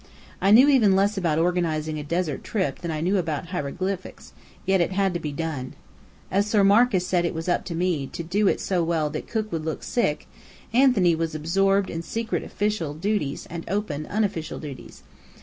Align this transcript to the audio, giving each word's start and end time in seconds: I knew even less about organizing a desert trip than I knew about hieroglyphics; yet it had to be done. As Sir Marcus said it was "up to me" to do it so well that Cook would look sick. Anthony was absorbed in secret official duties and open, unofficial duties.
I 0.41 0.49
knew 0.49 0.67
even 0.67 0.95
less 0.95 1.15
about 1.15 1.37
organizing 1.37 1.99
a 1.99 2.03
desert 2.03 2.43
trip 2.43 2.79
than 2.79 2.89
I 2.89 3.01
knew 3.01 3.17
about 3.17 3.49
hieroglyphics; 3.49 4.33
yet 4.65 4.81
it 4.81 4.93
had 4.93 5.13
to 5.13 5.19
be 5.19 5.31
done. 5.31 5.75
As 6.31 6.47
Sir 6.47 6.63
Marcus 6.63 7.05
said 7.05 7.23
it 7.23 7.35
was 7.35 7.47
"up 7.47 7.65
to 7.65 7.75
me" 7.75 8.07
to 8.07 8.23
do 8.23 8.47
it 8.47 8.59
so 8.59 8.83
well 8.83 9.11
that 9.11 9.27
Cook 9.27 9.51
would 9.51 9.63
look 9.63 9.83
sick. 9.83 10.27
Anthony 10.73 11.13
was 11.13 11.35
absorbed 11.35 11.91
in 11.91 12.01
secret 12.01 12.41
official 12.41 12.95
duties 12.95 13.45
and 13.51 13.63
open, 13.67 14.07
unofficial 14.07 14.57
duties. 14.57 15.03